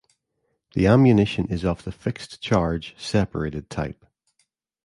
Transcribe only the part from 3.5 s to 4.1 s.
type.